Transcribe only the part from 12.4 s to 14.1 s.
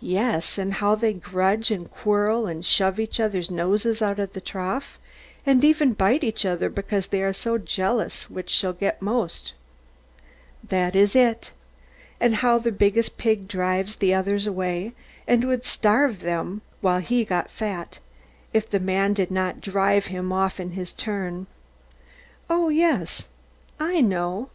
the biggest pig drives